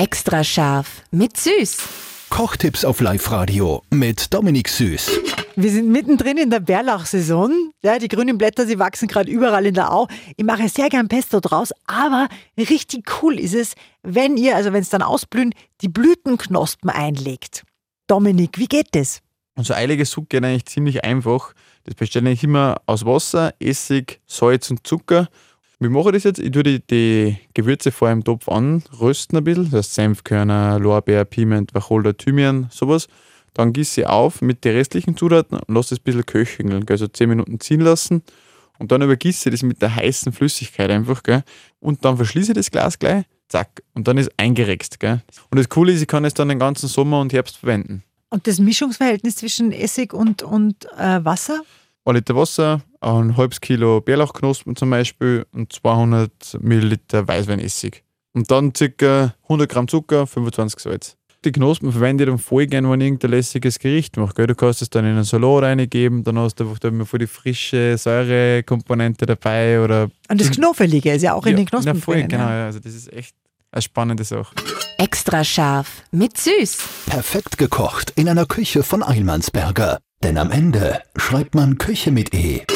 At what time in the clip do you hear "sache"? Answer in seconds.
74.24-74.54